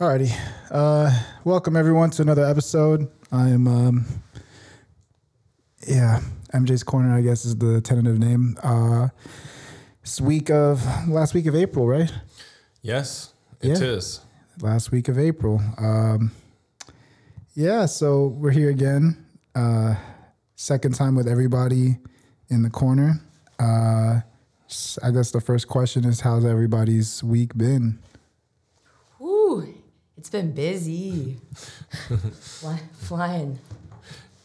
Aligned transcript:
Alrighty. 0.00 0.32
Uh, 0.70 1.10
welcome 1.44 1.76
everyone 1.76 2.10
to 2.10 2.22
another 2.22 2.44
episode. 2.44 3.08
I'm 3.30 3.66
um, 3.66 4.06
yeah, 5.86 6.20
MJ's 6.52 6.82
Corner, 6.82 7.14
I 7.14 7.20
guess 7.20 7.44
is 7.44 7.56
the 7.56 7.80
tentative 7.80 8.18
name. 8.18 8.56
Uh, 8.62 9.08
it's 10.02 10.20
week 10.20 10.50
of 10.50 10.82
last 11.08 11.34
week 11.34 11.46
of 11.46 11.54
April, 11.54 11.86
right? 11.86 12.12
Yes, 12.82 13.32
it 13.60 13.68
Yeah. 13.80 13.86
is. 13.86 14.20
Last 14.60 14.90
week 14.92 15.08
of 15.08 15.18
April. 15.18 15.60
Um, 15.78 16.32
yeah, 17.54 17.86
so 17.86 18.26
we're 18.28 18.50
here 18.50 18.70
again. 18.70 19.24
Uh, 19.54 19.94
second 20.56 20.94
time 20.94 21.14
with 21.14 21.28
everybody 21.28 21.98
in 22.48 22.62
the 22.62 22.70
corner. 22.70 23.20
Uh, 23.58 24.20
s- 24.68 24.98
I 25.02 25.10
guess 25.12 25.30
the 25.30 25.40
first 25.40 25.68
question 25.68 26.04
is, 26.04 26.20
how's 26.20 26.44
everybody's 26.44 27.22
week 27.22 27.56
been? 27.56 28.00
Ooh, 30.24 30.24
it's 30.24 30.30
been 30.30 30.52
busy. 30.52 31.36
Fly, 32.40 32.80
flying. 32.94 33.58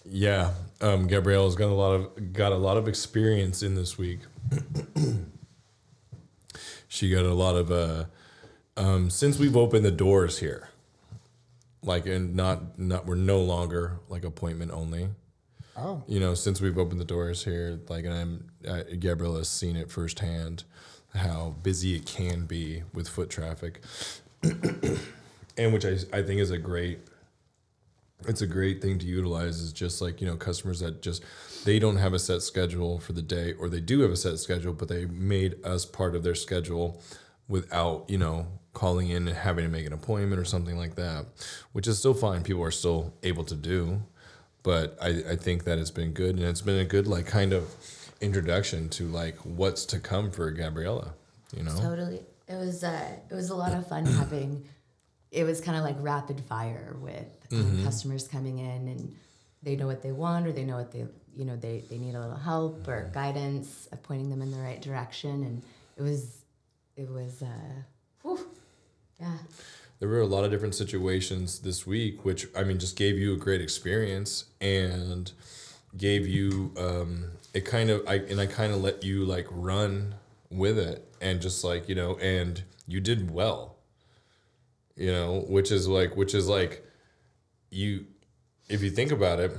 Yeah, 0.06 0.52
um, 0.82 1.08
Gabrielle's 1.08 1.56
got 1.56 1.70
a 1.70 1.74
lot 1.74 1.94
of 1.94 2.34
got 2.34 2.52
a 2.52 2.58
lot 2.58 2.76
of 2.76 2.90
experience 2.90 3.64
in 3.64 3.76
this 3.76 3.98
week. 3.98 4.20
she 6.90 7.10
got 7.10 7.24
a 7.24 7.34
lot 7.34 7.56
of 7.56 7.72
uh, 7.72 8.06
um, 8.76 9.10
since 9.10 9.40
we've 9.40 9.56
opened 9.56 9.86
the 9.86 9.92
doors 9.92 10.40
here, 10.40 10.68
like 11.82 12.06
and 12.06 12.36
not 12.36 12.78
not 12.78 13.06
we're 13.06 13.16
no 13.16 13.40
longer 13.40 14.00
like 14.10 14.26
appointment 14.26 14.72
only. 14.72 15.08
Oh, 15.78 16.04
You 16.08 16.20
know, 16.20 16.34
since 16.34 16.60
we've 16.60 16.78
opened 16.78 17.00
the 17.00 17.06
doors 17.06 17.46
here, 17.46 17.80
like 17.88 18.04
and 18.04 18.14
I'm 18.14 18.48
uh, 18.68 18.84
Gabrielle 19.00 19.38
has 19.38 19.48
seen 19.48 19.78
it 19.78 19.90
firsthand 19.90 20.66
how 21.16 21.56
busy 21.64 21.96
it 21.96 22.06
can 22.06 22.46
be 22.46 22.84
with 22.94 23.08
foot 23.08 23.30
traffic, 23.30 23.82
and 25.60 25.74
which 25.74 25.86
I 25.86 25.98
I 26.12 26.24
think 26.24 26.40
is 26.40 26.52
a 26.52 26.58
great 26.58 27.00
it's 28.28 28.42
a 28.42 28.48
great 28.48 28.82
thing 28.82 29.00
to 29.00 29.06
utilize 29.06 29.60
is 29.60 29.72
just 29.72 30.02
like 30.02 30.20
you 30.22 30.28
know 30.28 30.36
customers 30.36 30.80
that 30.80 31.02
just 31.02 31.24
they 31.66 31.78
don't 31.80 31.98
have 31.98 32.14
a 32.14 32.20
set 32.20 32.42
schedule 32.42 33.00
for 33.00 33.14
the 33.14 33.22
day 33.22 33.54
or 33.54 33.70
they 33.70 33.80
do 33.80 34.02
have 34.02 34.12
a 34.12 34.18
set 34.18 34.40
schedule 34.40 34.74
but 34.74 34.88
they 34.88 35.06
made 35.06 35.56
us 35.64 35.86
part 35.86 36.16
of 36.16 36.24
their 36.24 36.36
schedule 36.36 37.02
without 37.48 38.06
you 38.08 38.18
know 38.18 38.48
calling 38.74 39.10
in 39.10 39.28
and 39.28 39.38
having 39.38 39.64
to 39.66 39.70
make 39.70 39.86
an 39.86 39.94
appointment 39.94 40.40
or 40.40 40.46
something 40.46 40.78
like 40.78 40.96
that 40.96 41.26
which 41.74 41.88
is 41.88 41.98
still 42.00 42.14
fine 42.14 42.44
people 42.44 42.64
are 42.64 42.72
still 42.72 43.14
able 43.24 43.44
to 43.44 43.56
do 43.56 44.02
but 44.64 44.98
I, 45.02 45.08
I 45.32 45.36
think 45.36 45.64
that 45.64 45.80
it's 45.80 45.92
been 45.92 46.12
good 46.12 46.36
and 46.36 46.44
it's 46.44 46.62
been 46.62 46.80
a 46.80 46.86
good 46.86 47.08
like 47.08 47.26
kind 47.26 47.54
of 47.54 47.74
introduction 48.22 48.90
to 48.90 49.08
like 49.08 49.38
what's 49.38 49.86
to 49.86 50.00
come 50.00 50.30
for 50.32 50.52
gabriella 50.52 51.14
you 51.56 51.64
know 51.64 51.76
Totally. 51.80 52.22
It 52.48 52.56
was 52.56 52.84
uh, 52.84 53.12
it 53.30 53.34
was 53.36 53.52
a 53.52 53.56
lot 53.56 53.74
of 53.74 53.86
fun 53.88 54.08
having. 54.08 54.64
It 55.32 55.44
was 55.44 55.62
kind 55.62 55.78
of 55.78 55.84
like 55.84 55.96
rapid 56.00 56.42
fire 56.42 56.96
with 57.00 57.28
um, 57.52 57.84
customers 57.84 58.28
coming 58.28 58.60
in 58.60 58.88
and 58.88 59.16
they 59.62 59.76
know 59.76 59.88
what 59.88 60.02
they 60.02 60.12
want 60.12 60.48
or 60.48 60.52
they 60.52 60.64
know 60.64 60.78
what 60.78 60.92
they 60.92 61.06
you 61.36 61.46
know 61.46 61.56
they 61.56 61.84
they 61.90 61.98
need 61.98 62.16
a 62.16 62.20
little 62.20 62.36
help 62.36 62.88
or 62.88 63.10
guidance 63.14 63.88
of 63.92 64.02
pointing 64.04 64.30
them 64.30 64.42
in 64.42 64.52
the 64.52 64.58
right 64.58 64.82
direction. 64.82 65.44
And 65.44 65.62
it 65.98 66.02
was 66.02 66.42
it 66.96 67.10
was 67.10 67.42
uh, 67.42 67.82
whew, 68.24 68.48
yeah. 69.20 69.38
There 70.00 70.08
were 70.08 70.22
a 70.22 70.26
lot 70.28 70.46
of 70.46 70.52
different 70.52 70.76
situations 70.76 71.60
this 71.60 71.86
week, 71.86 72.24
which 72.24 72.48
I 72.56 72.64
mean, 72.64 72.80
just 72.80 72.96
gave 72.96 73.18
you 73.18 73.34
a 73.34 73.38
great 73.38 73.62
experience 73.62 74.46
and 74.62 75.32
gave 75.98 76.26
you 76.26 76.72
um, 76.78 77.32
it 77.54 77.66
kind 77.66 77.90
of 77.90 78.08
I 78.08 78.16
and 78.16 78.40
I 78.40 78.46
kind 78.46 78.74
of 78.74 78.82
let 78.82 79.04
you 79.04 79.26
like 79.26 79.48
run 79.50 80.16
with 80.50 80.78
it 80.78 81.06
and 81.22 81.42
just 81.42 81.64
like 81.64 81.90
you 81.90 81.96
know, 81.96 82.18
and 82.18 82.64
you 82.88 83.00
did 83.00 83.32
well. 83.32 83.76
You 85.00 85.14
know, 85.14 85.46
which 85.48 85.72
is 85.72 85.88
like 85.88 86.18
which 86.18 86.34
is 86.36 86.50
like 86.50 86.86
you 87.70 88.06
if 88.68 88.84
you 88.84 88.90
think 88.90 89.12
about 89.12 89.40
it, 89.40 89.52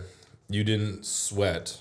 you 0.48 0.62
didn't 0.64 1.06
sweat. 1.06 1.80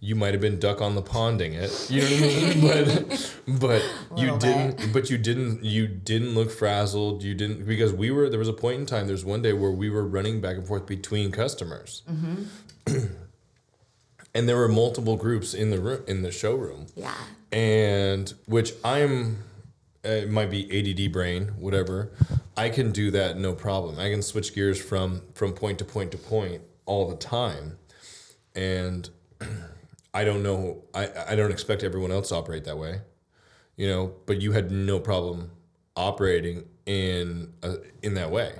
You 0.00 0.16
might 0.16 0.34
have 0.34 0.40
been 0.40 0.58
duck 0.58 0.80
on 0.82 0.96
the 0.96 1.02
ponding 1.02 1.52
it, 1.54 1.88
you 1.88 2.00
know 2.02 2.66
what 2.66 2.88
I 2.88 3.02
mean? 3.04 3.18
But 3.60 3.60
but 3.60 3.82
you 4.20 4.36
didn't 4.36 4.92
but 4.92 5.10
you 5.10 5.16
didn't 5.16 5.62
you 5.64 5.86
didn't 5.86 6.34
look 6.34 6.50
frazzled. 6.50 7.22
You 7.22 7.34
didn't 7.34 7.64
because 7.66 7.92
we 7.92 8.10
were 8.10 8.28
there 8.28 8.40
was 8.40 8.48
a 8.48 8.52
point 8.52 8.80
in 8.80 8.86
time. 8.86 9.06
There's 9.06 9.24
one 9.24 9.42
day 9.42 9.52
where 9.52 9.70
we 9.70 9.88
were 9.88 10.04
running 10.04 10.40
back 10.40 10.56
and 10.56 10.66
forth 10.66 10.86
between 10.86 11.30
customers, 11.30 12.02
and 14.34 14.48
there 14.48 14.56
were 14.56 14.66
multiple 14.68 15.16
groups 15.16 15.54
in 15.54 15.70
the 15.70 15.78
room 15.80 16.02
in 16.08 16.22
the 16.22 16.32
showroom 16.32 16.86
yeah 16.96 17.14
and 17.52 18.34
which 18.46 18.72
I'm 18.84 19.38
it 20.04 20.30
might 20.30 20.50
be 20.50 20.66
ADD 21.06 21.12
brain, 21.12 21.48
whatever. 21.58 22.12
I 22.56 22.68
can 22.68 22.92
do 22.92 23.10
that 23.12 23.38
no 23.38 23.54
problem. 23.54 23.98
I 23.98 24.10
can 24.10 24.22
switch 24.22 24.54
gears 24.54 24.80
from 24.80 25.22
from 25.34 25.52
point 25.52 25.78
to 25.78 25.84
point 25.84 26.10
to 26.12 26.18
point 26.18 26.62
all 26.86 27.08
the 27.08 27.16
time, 27.16 27.78
and 28.54 29.08
I 30.14 30.24
don't 30.24 30.42
know. 30.42 30.82
I 30.94 31.08
I 31.28 31.36
don't 31.36 31.50
expect 31.50 31.82
everyone 31.82 32.10
else 32.10 32.30
to 32.30 32.36
operate 32.36 32.64
that 32.64 32.78
way, 32.78 33.00
you 33.76 33.86
know. 33.86 34.14
But 34.26 34.40
you 34.40 34.52
had 34.52 34.70
no 34.70 34.98
problem 34.98 35.50
operating 35.96 36.64
in 36.84 37.52
a, 37.62 37.76
in 38.02 38.14
that 38.14 38.30
way, 38.30 38.54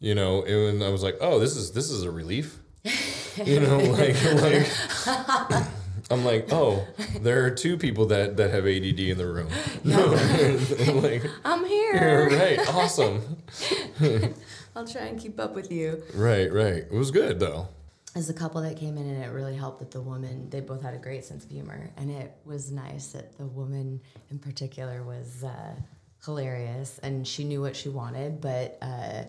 you 0.00 0.14
know. 0.14 0.42
And 0.42 0.82
I 0.82 0.88
was 0.88 1.02
like, 1.02 1.18
oh, 1.20 1.38
this 1.38 1.56
is 1.56 1.72
this 1.72 1.90
is 1.90 2.04
a 2.04 2.10
relief, 2.10 2.58
you 3.44 3.60
know, 3.60 3.78
like 3.78 4.16
like. 4.34 5.66
I'm 6.10 6.24
like, 6.24 6.48
oh, 6.52 6.86
there 7.20 7.44
are 7.44 7.50
two 7.50 7.76
people 7.76 8.06
that 8.06 8.36
that 8.38 8.50
have 8.50 8.66
ADD 8.66 8.98
in 9.00 9.18
the 9.18 9.26
room. 9.26 9.48
like, 11.02 11.24
I'm 11.44 11.60
you're 11.66 12.28
here 12.28 12.38
right, 12.38 12.68
awesome. 12.74 13.36
I'll 14.76 14.86
try 14.86 15.02
and 15.02 15.18
keep 15.20 15.38
up 15.40 15.54
with 15.54 15.70
you 15.72 16.02
Right, 16.14 16.52
right. 16.52 16.84
It 16.90 16.92
was 16.92 17.10
good 17.10 17.40
though. 17.40 17.68
as 18.14 18.30
a 18.30 18.34
couple 18.34 18.60
that 18.62 18.76
came 18.76 18.96
in 18.96 19.06
and 19.08 19.22
it 19.22 19.28
really 19.28 19.56
helped 19.56 19.80
that 19.80 19.90
the 19.90 20.00
woman 20.00 20.48
they 20.50 20.60
both 20.60 20.82
had 20.82 20.94
a 20.94 20.98
great 20.98 21.24
sense 21.24 21.44
of 21.44 21.50
humor 21.50 21.90
and 21.96 22.10
it 22.10 22.32
was 22.44 22.70
nice 22.70 23.08
that 23.08 23.36
the 23.38 23.44
woman 23.46 24.00
in 24.30 24.38
particular 24.38 25.02
was 25.02 25.44
uh, 25.44 25.74
hilarious 26.24 26.98
and 27.02 27.26
she 27.26 27.44
knew 27.44 27.60
what 27.60 27.74
she 27.76 27.88
wanted 27.88 28.40
but 28.40 28.78
uh, 28.82 29.24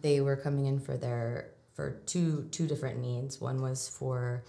they 0.00 0.20
were 0.20 0.36
coming 0.36 0.66
in 0.66 0.78
for 0.80 0.96
their 0.96 1.50
for 1.74 1.90
two 2.06 2.46
two 2.50 2.66
different 2.66 2.98
needs 3.00 3.40
one 3.40 3.60
was 3.60 3.88
for 3.88 4.42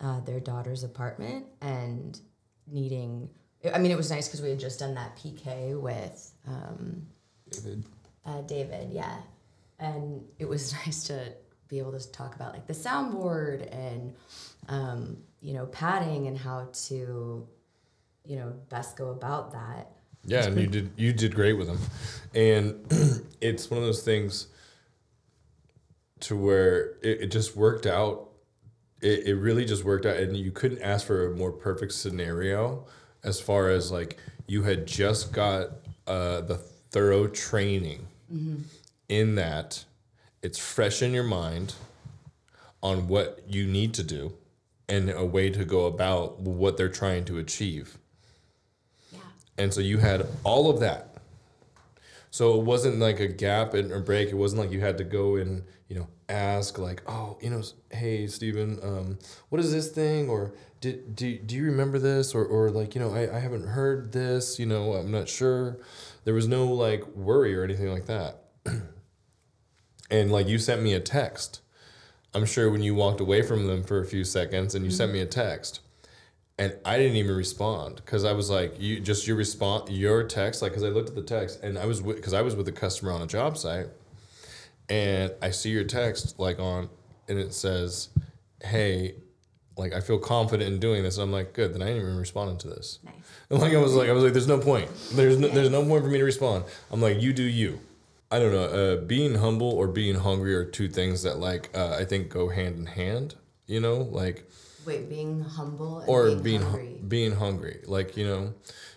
uh, 0.00 0.20
their 0.20 0.40
daughter's 0.40 0.84
apartment 0.84 1.46
and 1.60 2.20
needing 2.66 3.28
i 3.74 3.78
mean 3.78 3.90
it 3.90 3.96
was 3.96 4.10
nice 4.10 4.28
because 4.28 4.42
we 4.42 4.50
had 4.50 4.60
just 4.60 4.78
done 4.78 4.94
that 4.94 5.16
pk 5.16 5.80
with 5.80 6.32
um, 6.46 7.06
David. 7.50 7.84
uh, 8.24 8.40
David, 8.42 8.90
yeah. 8.92 9.18
And 9.78 10.22
it 10.38 10.48
was 10.48 10.72
nice 10.86 11.04
to 11.04 11.32
be 11.68 11.78
able 11.78 11.98
to 11.98 12.12
talk 12.12 12.34
about 12.34 12.52
like 12.52 12.66
the 12.66 12.72
soundboard 12.72 13.68
and, 13.74 14.14
um, 14.68 15.18
you 15.40 15.54
know, 15.54 15.66
padding 15.66 16.26
and 16.26 16.36
how 16.36 16.68
to, 16.86 17.46
you 18.24 18.36
know, 18.36 18.52
best 18.68 18.96
go 18.96 19.10
about 19.10 19.52
that. 19.52 19.90
Yeah, 20.24 20.44
and 20.44 20.60
you 20.60 20.66
did 20.66 20.90
you 20.96 21.12
did 21.12 21.34
great 21.34 21.54
with 21.54 21.68
them, 21.68 21.78
and 22.34 22.84
it's 23.40 23.70
one 23.70 23.78
of 23.78 23.84
those 23.84 24.02
things 24.02 24.48
to 26.20 26.36
where 26.36 26.96
it, 27.02 27.22
it 27.22 27.26
just 27.28 27.56
worked 27.56 27.86
out. 27.86 28.27
It, 29.00 29.28
it 29.28 29.34
really 29.36 29.64
just 29.64 29.84
worked 29.84 30.06
out, 30.06 30.16
and 30.16 30.36
you 30.36 30.50
couldn't 30.50 30.82
ask 30.82 31.06
for 31.06 31.26
a 31.26 31.36
more 31.36 31.52
perfect 31.52 31.92
scenario 31.92 32.84
as 33.24 33.40
far 33.40 33.70
as 33.70 33.90
like 33.90 34.18
you 34.46 34.62
had 34.62 34.86
just 34.86 35.32
got 35.32 35.70
uh, 36.06 36.40
the 36.40 36.56
thorough 36.90 37.26
training 37.26 38.06
in 39.08 39.34
that 39.34 39.84
it's 40.42 40.58
fresh 40.58 41.02
in 41.02 41.12
your 41.12 41.24
mind 41.24 41.74
on 42.82 43.08
what 43.08 43.42
you 43.48 43.66
need 43.66 43.92
to 43.94 44.02
do 44.02 44.32
and 44.88 45.10
a 45.10 45.24
way 45.24 45.50
to 45.50 45.64
go 45.64 45.86
about 45.86 46.40
what 46.40 46.76
they're 46.76 46.88
trying 46.88 47.24
to 47.26 47.38
achieve. 47.38 47.98
Yeah. 49.12 49.18
And 49.58 49.74
so 49.74 49.80
you 49.80 49.98
had 49.98 50.26
all 50.44 50.70
of 50.70 50.80
that. 50.80 51.17
So 52.38 52.56
it 52.56 52.64
wasn't 52.64 53.00
like 53.00 53.18
a 53.18 53.26
gap 53.26 53.74
and 53.74 53.90
or 53.90 53.98
break. 53.98 54.28
It 54.28 54.36
wasn't 54.36 54.60
like 54.60 54.70
you 54.70 54.78
had 54.78 54.96
to 54.98 55.02
go 55.02 55.34
and 55.34 55.64
you 55.88 55.96
know 55.96 56.06
ask 56.28 56.78
like, 56.78 57.02
oh, 57.08 57.36
you 57.42 57.50
know, 57.50 57.64
hey 57.90 58.28
Steven, 58.28 58.78
um, 58.80 59.18
what 59.48 59.60
is 59.60 59.72
this 59.72 59.90
thing? 59.90 60.28
Or 60.28 60.52
did 60.80 61.16
do, 61.16 61.36
do 61.36 61.56
you 61.56 61.64
remember 61.64 61.98
this? 61.98 62.36
Or 62.36 62.44
or 62.44 62.70
like 62.70 62.94
you 62.94 63.00
know, 63.00 63.12
I, 63.12 63.38
I 63.38 63.40
haven't 63.40 63.66
heard 63.66 64.12
this. 64.12 64.56
You 64.56 64.66
know, 64.66 64.92
I'm 64.92 65.10
not 65.10 65.28
sure. 65.28 65.80
There 66.22 66.32
was 66.32 66.46
no 66.46 66.66
like 66.66 67.04
worry 67.08 67.56
or 67.56 67.64
anything 67.64 67.90
like 67.90 68.06
that. 68.06 68.44
and 70.08 70.30
like 70.30 70.46
you 70.46 70.60
sent 70.60 70.80
me 70.80 70.94
a 70.94 71.00
text. 71.00 71.60
I'm 72.34 72.46
sure 72.46 72.70
when 72.70 72.84
you 72.84 72.94
walked 72.94 73.20
away 73.20 73.42
from 73.42 73.66
them 73.66 73.82
for 73.82 74.00
a 74.00 74.06
few 74.06 74.22
seconds 74.22 74.76
and 74.76 74.84
you 74.84 74.92
sent 74.92 75.12
me 75.12 75.18
a 75.18 75.26
text 75.26 75.80
and 76.58 76.74
I 76.84 76.98
didn't 76.98 77.16
even 77.16 77.36
respond 77.36 77.96
because 77.96 78.24
I 78.24 78.32
was 78.32 78.50
like, 78.50 78.80
you 78.80 78.98
just 78.98 79.26
your 79.26 79.36
response, 79.36 79.90
your 79.90 80.24
text, 80.24 80.60
like, 80.60 80.72
because 80.72 80.82
I 80.82 80.88
looked 80.88 81.08
at 81.08 81.14
the 81.14 81.22
text 81.22 81.62
and 81.62 81.78
I 81.78 81.86
was 81.86 82.00
because 82.00 82.34
I 82.34 82.42
was 82.42 82.56
with 82.56 82.66
a 82.66 82.72
customer 82.72 83.12
on 83.12 83.22
a 83.22 83.26
job 83.26 83.56
site, 83.56 83.86
and 84.88 85.32
I 85.40 85.50
see 85.50 85.70
your 85.70 85.84
text 85.84 86.38
like 86.38 86.58
on, 86.58 86.88
and 87.28 87.38
it 87.38 87.54
says, 87.54 88.08
"Hey, 88.62 89.14
like 89.76 89.92
I 89.92 90.00
feel 90.00 90.18
confident 90.18 90.72
in 90.72 90.80
doing 90.80 91.04
this." 91.04 91.16
I'm 91.18 91.30
like, 91.30 91.52
good. 91.52 91.74
Then 91.74 91.82
I 91.82 91.86
didn't 91.86 92.02
even 92.02 92.16
respond 92.16 92.58
to 92.60 92.68
this. 92.68 92.98
Nice. 93.04 93.14
And 93.50 93.58
like 93.60 93.72
I 93.72 93.78
was 93.78 93.94
like, 93.94 94.08
I 94.08 94.12
was 94.12 94.24
like, 94.24 94.32
there's 94.32 94.48
no 94.48 94.58
point. 94.58 94.90
There's 95.12 95.38
no, 95.38 95.48
there's 95.48 95.70
no 95.70 95.84
point 95.84 96.02
for 96.02 96.10
me 96.10 96.18
to 96.18 96.24
respond. 96.24 96.64
I'm 96.90 97.00
like, 97.00 97.20
you 97.20 97.32
do 97.32 97.44
you. 97.44 97.78
I 98.30 98.40
don't 98.40 98.52
know. 98.52 98.64
Uh, 98.64 98.96
being 98.96 99.36
humble 99.36 99.70
or 99.70 99.86
being 99.86 100.16
hungry 100.16 100.54
are 100.54 100.64
two 100.64 100.88
things 100.88 101.22
that 101.22 101.38
like 101.38 101.70
uh, 101.74 101.96
I 101.98 102.04
think 102.04 102.30
go 102.30 102.48
hand 102.48 102.78
in 102.78 102.86
hand. 102.86 103.36
You 103.66 103.80
know, 103.80 103.98
like 103.98 104.50
Wait, 104.88 105.08
being 105.10 105.42
humble 105.42 106.00
and 106.00 106.08
or 106.08 106.30
being, 106.30 106.42
being 106.42 106.60
hu- 106.62 106.68
hungry. 106.70 106.98
being 107.06 107.32
hungry, 107.32 107.80
like 107.86 108.16
you 108.16 108.26
know, 108.26 108.54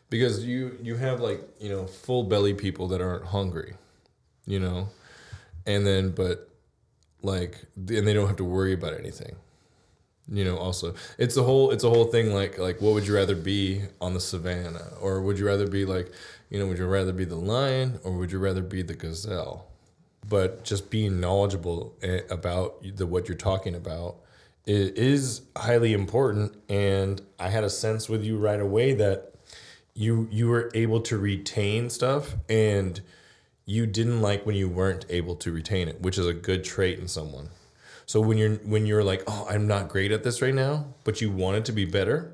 because 0.10 0.46
you 0.46 0.78
you 0.82 0.96
have 0.96 1.20
like 1.20 1.42
you 1.60 1.70
know 1.70 1.86
full 1.86 2.24
belly 2.24 2.54
people 2.54 2.88
that 2.88 3.02
aren't 3.02 3.26
hungry, 3.26 3.74
you 4.46 4.58
know, 4.58 4.88
and 5.66 5.86
then 5.86 6.12
but 6.12 6.50
like 7.22 7.66
and 7.76 8.08
they 8.08 8.14
don't 8.14 8.28
have 8.28 8.38
to 8.38 8.46
worry 8.46 8.74
about 8.74 8.94
anything. 8.94 9.36
You 10.32 10.46
know, 10.46 10.58
also 10.58 10.96
it's 11.18 11.36
a 11.36 11.44
whole 11.44 11.72
it's 11.72 11.84
a 11.84 11.90
whole 11.90 12.06
thing. 12.06 12.34
Like 12.34 12.58
like 12.58 12.80
what 12.80 12.94
would 12.94 13.06
you 13.06 13.14
rather 13.16 13.36
be 13.36 13.82
on 14.00 14.14
the 14.14 14.22
savannah, 14.22 14.94
or 15.02 15.22
would 15.22 15.38
you 15.38 15.46
rather 15.46 15.68
be 15.68 15.84
like 15.84 16.10
you 16.50 16.58
know 16.58 16.68
would 16.68 16.78
you 16.78 16.88
rather 16.88 17.12
be 17.12 17.26
the 17.26 17.36
lion 17.36 18.00
or 18.06 18.14
would 18.14 18.32
you 18.32 18.40
rather 18.40 18.62
be 18.62 18.82
the 18.82 18.94
gazelle? 18.94 19.68
But 20.30 20.64
just 20.64 20.90
being 20.90 21.20
knowledgeable 21.20 21.96
eh, 22.02 22.22
about 22.30 22.82
the 22.96 23.06
what 23.06 23.28
you're 23.28 23.38
talking 23.38 23.76
about 23.76 24.16
it 24.66 24.98
is 24.98 25.42
highly 25.58 25.94
important 25.94 26.56
and 26.70 27.22
i 27.40 27.50
had 27.50 27.64
a 27.64 27.70
sense 27.70 28.08
with 28.08 28.24
you 28.24 28.38
right 28.38 28.60
away 28.60 28.94
that 28.94 29.34
you 29.94 30.28
you 30.32 30.48
were 30.48 30.72
able 30.74 31.02
to 31.02 31.18
retain 31.18 31.90
stuff 31.90 32.36
and 32.50 33.02
you 33.66 33.86
didn't 33.86 34.22
like 34.22 34.46
when 34.46 34.56
you 34.56 34.70
weren't 34.70 35.06
able 35.10 35.36
to 35.36 35.52
retain 35.52 35.88
it 35.88 36.02
which 36.02 36.18
is 36.18 36.28
a 36.28 36.34
good 36.34 36.64
trait 36.64 37.00
in 37.00 37.08
someone 37.08 37.50
so 38.06 38.20
when 38.22 38.38
you're 38.38 38.56
when 38.58 38.86
you're 38.86 39.04
like 39.04 39.24
oh 39.28 39.48
i'm 39.50 39.68
not 39.68 39.90
great 39.90 40.12
at 40.12 40.24
this 40.24 40.42
right 40.42 40.56
now 40.56 40.86
but 41.04 41.22
you 41.22 41.32
want 41.32 41.58
it 41.58 41.66
to 41.66 41.72
be 41.72 41.86
better 41.86 42.32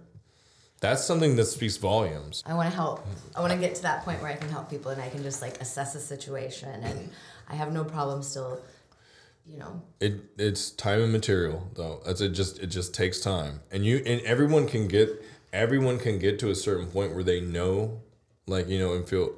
that's 0.80 1.03
something 1.03 1.35
that 1.38 1.45
speaks 1.45 1.77
volumes 1.77 2.44
I 2.45 2.53
want 2.53 2.69
to 2.69 2.75
help. 2.75 3.06
I 3.35 3.41
want 3.41 3.51
to 3.51 3.57
get 3.57 3.73
to 3.75 3.81
that 3.81 4.06
point 4.06 4.21
where 4.21 4.31
I 4.31 4.35
can 4.35 4.50
help 4.50 4.69
people 4.69 4.91
and 4.91 5.01
I 5.01 5.09
can 5.09 5.23
just 5.23 5.41
like 5.41 5.59
assess 5.59 5.95
a 5.95 6.00
situation 6.00 6.83
and 6.83 7.09
I 7.50 7.56
have 7.56 7.73
no 7.73 7.83
problem 7.83 8.21
still, 8.21 8.62
you 9.49 9.57
know, 9.57 9.81
it 9.99 10.13
it's 10.38 10.69
time 10.71 11.01
and 11.01 11.11
material 11.11 11.69
though. 11.75 12.01
That's 12.05 12.21
it 12.21 12.29
just 12.29 12.59
it 12.59 12.67
just 12.67 12.94
takes 12.94 13.19
time. 13.19 13.61
And 13.71 13.85
you 13.85 14.01
and 14.05 14.21
everyone 14.21 14.67
can 14.67 14.88
get 14.88 15.09
everyone 15.53 15.97
can 15.99 16.19
get 16.19 16.39
to 16.39 16.49
a 16.49 16.55
certain 16.55 16.88
point 16.88 17.13
where 17.15 17.23
they 17.23 17.39
know 17.41 18.01
like 18.45 18.67
you 18.67 18.77
know 18.79 18.94
and 18.94 19.07
feel 19.07 19.31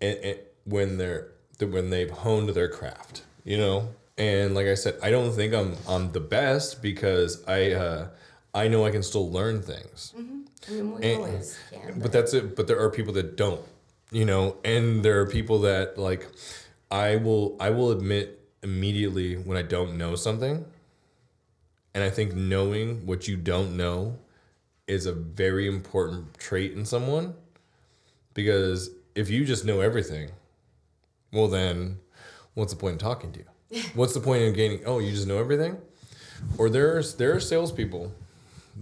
and, 0.00 0.18
and 0.18 0.38
when 0.64 0.98
they're 0.98 1.28
when 1.60 1.90
they've 1.90 2.10
honed 2.10 2.48
their 2.50 2.68
craft 2.68 3.22
you 3.44 3.56
know? 3.56 3.88
And 4.18 4.54
like 4.54 4.66
i 4.66 4.74
said 4.74 4.96
i 5.02 5.10
don't 5.10 5.32
think 5.32 5.54
i'm 5.54 5.76
i'm 5.88 6.12
the 6.12 6.20
best 6.20 6.82
because 6.82 7.42
i 7.48 7.70
uh 7.72 8.08
i 8.54 8.68
know 8.68 8.84
i 8.84 8.90
can 8.90 9.02
still 9.02 9.30
learn 9.30 9.62
things. 9.62 10.12
I 10.16 10.20
mean, 10.72 10.94
we 10.94 11.02
And- 11.12 11.22
always 11.22 11.58
can. 11.70 11.98
but 12.00 12.12
that's 12.12 12.34
it. 12.34 12.54
But 12.56 12.66
there 12.66 12.78
are 12.80 12.90
people 12.90 13.12
that 13.14 13.36
don't 13.36 13.60
you 14.10 14.24
know? 14.26 14.56
And 14.64 15.02
there 15.04 15.20
are 15.20 15.26
people 15.26 15.60
that 15.60 15.96
like 15.98 16.26
i 16.90 17.16
will 17.16 17.56
i 17.60 17.70
will 17.70 17.90
admit 17.92 18.38
immediately 18.62 19.34
when 19.34 19.56
i 19.56 19.62
don't 19.62 19.96
know 19.96 20.14
something 20.14 20.64
and 21.94 22.04
i 22.04 22.10
think 22.10 22.34
knowing 22.34 23.04
what 23.06 23.26
you 23.28 23.36
don't 23.36 23.76
know 23.76 24.16
is 24.86 25.06
a 25.06 25.12
very 25.12 25.66
important 25.66 26.38
trait 26.38 26.72
in 26.72 26.84
someone 26.84 27.34
because 28.34 28.90
if 29.14 29.30
you 29.30 29.44
just 29.44 29.64
know 29.64 29.80
everything 29.80 30.30
well 31.32 31.48
then 31.48 31.98
what's 32.54 32.72
the 32.72 32.78
point 32.78 32.92
in 32.92 32.98
talking 32.98 33.32
to 33.32 33.40
you 33.40 33.82
what's 33.94 34.14
the 34.14 34.20
point 34.20 34.42
in 34.42 34.52
gaining 34.52 34.82
oh 34.86 34.98
you 34.98 35.10
just 35.10 35.26
know 35.26 35.38
everything 35.38 35.76
or 36.58 36.68
there's 36.68 37.14
there 37.14 37.34
are 37.34 37.40
salespeople 37.40 38.12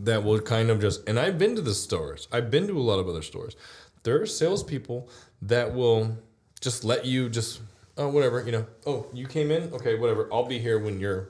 that 0.03 0.23
will 0.23 0.41
kind 0.41 0.71
of 0.71 0.81
just 0.81 1.07
and 1.09 1.19
I've 1.19 1.39
been 1.39 1.57
to 1.57 1.63
the 1.63 1.75
stores. 1.75 2.29
I've 2.33 2.51
been 2.51 2.67
to 2.69 2.79
a 2.79 2.81
lot 2.83 2.99
of 2.99 3.09
other 3.09 3.23
stores. 3.23 3.57
There 4.03 4.21
are 4.21 4.27
salespeople 4.27 5.09
that 5.43 5.75
will 5.75 6.17
just 6.61 6.85
let 6.85 7.05
you 7.05 7.29
just 7.29 7.61
oh 8.01 8.09
whatever, 8.09 8.43
you 8.43 8.51
know, 8.51 8.67
oh, 8.87 9.07
you 9.13 9.27
came 9.27 9.51
in? 9.51 9.73
Okay, 9.73 9.97
whatever. 9.97 10.29
I'll 10.33 10.47
be 10.47 10.59
here 10.59 10.79
when 10.79 10.99
you're 10.99 11.29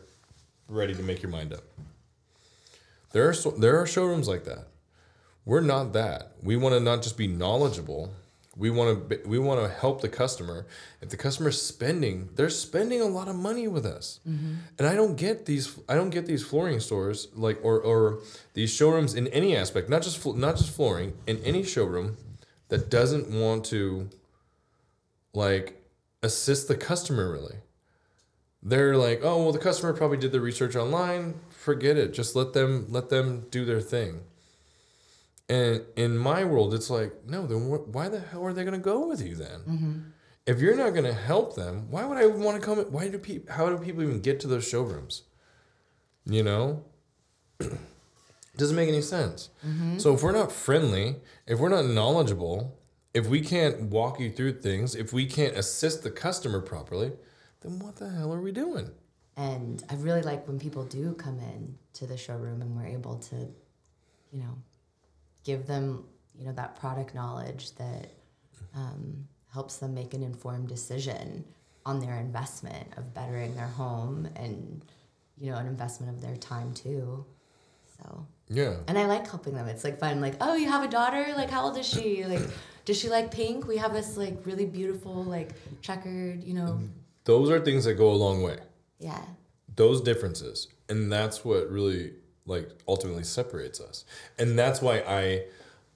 ready 0.68 0.94
to 0.94 1.02
make 1.02 1.20
your 1.20 1.30
mind 1.30 1.52
up. 1.52 1.64
There 3.12 3.28
are 3.28 3.34
so, 3.34 3.50
there 3.50 3.78
are 3.78 3.86
showrooms 3.86 4.28
like 4.28 4.44
that. 4.44 4.68
We're 5.44 5.60
not 5.60 5.92
that. 5.94 6.32
We 6.42 6.56
want 6.56 6.74
to 6.74 6.80
not 6.80 7.02
just 7.02 7.18
be 7.18 7.26
knowledgeable. 7.26 8.12
We 8.56 8.70
want 8.70 9.10
to 9.10 9.20
we 9.26 9.38
want 9.38 9.60
to 9.60 9.68
help 9.68 10.00
the 10.00 10.08
customer. 10.08 10.66
If 11.00 11.08
the 11.08 11.16
customer's 11.16 11.60
spending, 11.60 12.28
they're 12.36 12.50
spending 12.50 13.00
a 13.00 13.06
lot 13.06 13.26
of 13.26 13.34
money 13.34 13.66
with 13.66 13.84
us. 13.84 14.20
Mm-hmm. 14.28 14.54
And 14.78 14.86
I 14.86 14.94
don't 14.94 15.16
get 15.16 15.46
these 15.46 15.76
I 15.88 15.94
don't 15.94 16.10
get 16.10 16.26
these 16.26 16.44
flooring 16.44 16.78
stores 16.78 17.28
like 17.34 17.58
or 17.64 17.80
or 17.80 18.20
these 18.54 18.72
showrooms 18.72 19.14
in 19.14 19.26
any 19.28 19.56
aspect, 19.56 19.88
not 19.88 20.02
just 20.02 20.24
not 20.36 20.56
just 20.56 20.70
flooring, 20.70 21.14
in 21.26 21.38
any 21.38 21.64
showroom 21.64 22.16
that 22.68 22.90
doesn't 22.90 23.28
want 23.30 23.64
to 23.66 24.08
like 25.32 25.79
assist 26.22 26.68
the 26.68 26.76
customer 26.76 27.30
really. 27.30 27.56
They're 28.62 28.96
like, 28.96 29.20
"Oh, 29.22 29.42
well 29.42 29.52
the 29.52 29.58
customer 29.58 29.92
probably 29.92 30.18
did 30.18 30.32
the 30.32 30.40
research 30.40 30.76
online. 30.76 31.40
Forget 31.50 31.96
it. 31.96 32.12
Just 32.12 32.36
let 32.36 32.52
them 32.52 32.86
let 32.90 33.08
them 33.08 33.46
do 33.50 33.64
their 33.64 33.80
thing." 33.80 34.20
And 35.50 35.82
in 35.96 36.16
my 36.16 36.44
world, 36.44 36.72
it's 36.74 36.90
like, 36.90 37.26
no, 37.26 37.44
then 37.44 37.68
wh- 37.68 37.92
why 37.92 38.08
the 38.08 38.20
hell 38.20 38.44
are 38.44 38.52
they 38.52 38.62
going 38.62 38.72
to 38.72 38.78
go 38.78 39.08
with 39.08 39.20
you 39.20 39.34
then? 39.34 39.60
Mm-hmm. 39.68 39.98
If 40.46 40.60
you're 40.60 40.76
not 40.76 40.90
going 40.90 41.04
to 41.04 41.12
help 41.12 41.56
them, 41.56 41.90
why 41.90 42.04
would 42.04 42.18
I 42.18 42.26
want 42.26 42.60
to 42.60 42.64
come? 42.64 42.78
Why 42.92 43.08
do 43.08 43.18
people? 43.18 43.52
How 43.52 43.68
do 43.68 43.76
people 43.76 44.02
even 44.04 44.20
get 44.20 44.38
to 44.40 44.46
those 44.46 44.66
showrooms? 44.66 45.22
You 46.24 46.44
know, 46.44 46.84
doesn't 48.56 48.76
make 48.76 48.88
any 48.88 49.02
sense. 49.02 49.50
Mm-hmm. 49.66 49.98
So 49.98 50.14
if 50.14 50.22
we're 50.22 50.32
not 50.32 50.52
friendly, 50.52 51.16
if 51.48 51.58
we're 51.58 51.68
not 51.68 51.84
knowledgeable, 51.84 52.78
if 53.12 53.26
we 53.26 53.40
can't 53.40 53.82
walk 53.82 54.20
you 54.20 54.30
through 54.30 54.60
things, 54.60 54.94
if 54.94 55.12
we 55.12 55.26
can't 55.26 55.56
assist 55.56 56.02
the 56.02 56.10
customer 56.10 56.60
properly, 56.60 57.12
then 57.60 57.78
what 57.78 57.96
the 57.96 58.08
hell 58.08 58.32
are 58.32 58.40
we 58.40 58.52
doing? 58.52 58.90
And 59.36 59.82
I 59.90 59.94
really 59.94 60.22
like 60.22 60.46
when 60.46 60.58
people 60.58 60.84
do 60.84 61.14
come 61.14 61.38
in 61.40 61.76
to 61.94 62.06
the 62.06 62.16
showroom 62.16 62.62
and 62.62 62.76
we're 62.76 62.86
able 62.86 63.16
to, 63.16 63.36
you 64.32 64.40
know, 64.40 64.56
give 65.44 65.66
them, 65.66 66.04
you 66.38 66.44
know, 66.46 66.52
that 66.52 66.78
product 66.78 67.14
knowledge 67.14 67.74
that 67.76 68.10
um, 68.74 69.26
helps 69.52 69.78
them 69.78 69.94
make 69.94 70.14
an 70.14 70.22
informed 70.22 70.68
decision 70.68 71.44
on 71.86 72.00
their 72.00 72.16
investment 72.16 72.86
of 72.96 73.14
bettering 73.14 73.54
their 73.56 73.66
home 73.66 74.28
and, 74.36 74.84
you 75.38 75.50
know, 75.50 75.56
an 75.56 75.66
investment 75.66 76.14
of 76.14 76.20
their 76.20 76.36
time 76.36 76.72
too. 76.74 77.24
So, 77.96 78.26
Yeah. 78.48 78.76
and 78.86 78.98
I 78.98 79.06
like 79.06 79.26
helping 79.28 79.54
them. 79.54 79.66
It's 79.68 79.84
like 79.84 79.98
fun. 79.98 80.20
Like, 80.20 80.34
oh, 80.40 80.54
you 80.54 80.68
have 80.68 80.84
a 80.84 80.88
daughter? 80.88 81.32
Like, 81.34 81.50
how 81.50 81.64
old 81.64 81.78
is 81.78 81.88
she? 81.88 82.24
Like, 82.26 82.42
does 82.90 82.98
she 82.98 83.08
like 83.08 83.30
pink? 83.30 83.68
We 83.68 83.76
have 83.76 83.92
this 83.92 84.16
like 84.16 84.44
really 84.44 84.66
beautiful, 84.66 85.22
like 85.22 85.52
checkered, 85.80 86.42
you 86.42 86.54
know, 86.54 86.72
mm-hmm. 86.72 86.86
Those 87.24 87.50
are 87.50 87.60
things 87.60 87.84
that 87.84 87.94
go 87.94 88.10
a 88.10 88.18
long 88.26 88.42
way. 88.42 88.58
yeah. 88.98 89.22
those 89.76 90.00
differences. 90.00 90.66
And 90.88 91.12
that's 91.12 91.44
what 91.44 91.70
really 91.70 92.14
like 92.46 92.68
ultimately 92.88 93.22
separates 93.22 93.80
us. 93.80 94.04
And 94.38 94.58
that's 94.58 94.82
why 94.82 95.04
i 95.06 95.44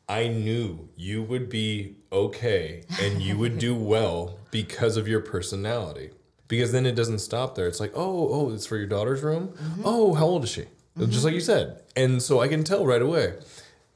i 0.09 0.29
knew 0.29 0.89
you 0.97 1.23
would 1.25 1.49
be 1.49 1.97
okay 2.13 2.85
and 3.03 3.21
you 3.21 3.37
would 3.39 3.59
do 3.59 3.75
well 3.95 4.39
because 4.53 4.97
of 4.97 5.09
your 5.09 5.21
personality. 5.21 6.11
Because 6.47 6.71
then 6.71 6.87
it 6.87 6.95
doesn't 6.95 7.19
stop 7.19 7.57
there. 7.57 7.67
It's 7.67 7.81
like 7.81 7.93
oh 7.97 8.29
oh 8.31 8.53
it's 8.53 8.67
for 8.67 8.77
your 8.77 8.87
daughter's 8.87 9.23
room? 9.25 9.49
Mm-hmm. 9.49 9.83
Oh 9.85 10.15
how 10.15 10.27
old 10.27 10.45
is 10.45 10.51
she? 10.51 10.67
Just 10.97 11.11
mm-hmm. 11.11 11.25
like 11.25 11.35
you 11.35 11.41
said. 11.41 11.83
And 11.97 12.23
so 12.23 12.41
i 12.41 12.47
can 12.47 12.63
tell 12.63 12.87
right 12.87 13.03
away 13.03 13.35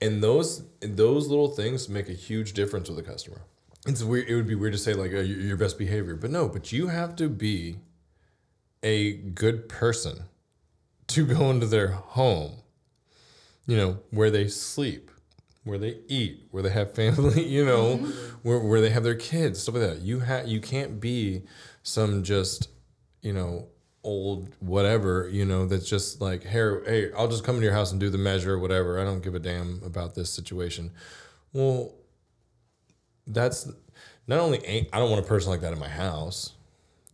and 0.00 0.22
those 0.22 0.64
those 0.80 1.28
little 1.28 1.48
things 1.48 1.88
make 1.88 2.08
a 2.08 2.12
huge 2.14 2.52
difference 2.52 2.88
with 2.88 2.98
a 2.98 3.02
customer 3.02 3.40
it's 3.86 4.02
weird 4.02 4.28
it 4.28 4.34
would 4.34 4.46
be 4.46 4.54
weird 4.54 4.72
to 4.72 4.78
say 4.78 4.94
like 4.94 5.12
uh, 5.12 5.16
oh, 5.16 5.20
your 5.20 5.40
your 5.40 5.56
best 5.56 5.78
behavior 5.78 6.14
but 6.14 6.30
no 6.30 6.48
but 6.48 6.72
you 6.72 6.88
have 6.88 7.16
to 7.16 7.28
be 7.28 7.76
a 8.82 9.12
good 9.12 9.68
person 9.68 10.24
to 11.08 11.24
go 11.26 11.50
into 11.50 11.66
their 11.66 11.88
home, 11.88 12.52
you 13.66 13.76
know, 13.76 13.98
where 14.10 14.30
they 14.30 14.46
sleep, 14.48 15.10
where 15.64 15.78
they 15.78 15.98
eat, 16.06 16.46
where 16.50 16.62
they 16.62 16.70
have 16.70 16.94
family, 16.94 17.44
you 17.48 17.64
know, 17.64 17.98
mm-hmm. 17.98 18.36
where, 18.42 18.58
where 18.60 18.80
they 18.80 18.90
have 18.90 19.04
their 19.04 19.14
kids, 19.14 19.60
stuff 19.60 19.74
like 19.74 19.88
that. 19.88 20.00
You 20.00 20.20
ha- 20.20 20.42
you 20.44 20.60
can't 20.60 21.00
be 21.00 21.42
some 21.82 22.22
just, 22.22 22.68
you 23.22 23.32
know, 23.32 23.68
old 24.02 24.54
whatever, 24.60 25.28
you 25.30 25.44
know, 25.44 25.66
that's 25.66 25.88
just 25.88 26.20
like, 26.20 26.44
hey, 26.44 26.70
hey, 26.86 27.12
I'll 27.12 27.28
just 27.28 27.44
come 27.44 27.56
into 27.56 27.64
your 27.64 27.74
house 27.74 27.90
and 27.92 28.00
do 28.00 28.10
the 28.10 28.18
measure 28.18 28.54
or 28.54 28.58
whatever. 28.58 29.00
I 29.00 29.04
don't 29.04 29.22
give 29.22 29.34
a 29.34 29.38
damn 29.38 29.82
about 29.84 30.14
this 30.14 30.30
situation. 30.30 30.90
Well, 31.52 31.94
that's 33.26 33.70
not 34.26 34.40
only 34.40 34.64
ain't 34.64 34.88
I 34.92 34.98
don't 34.98 35.10
want 35.10 35.24
a 35.24 35.28
person 35.28 35.50
like 35.50 35.60
that 35.62 35.72
in 35.72 35.78
my 35.78 35.88
house. 35.88 36.54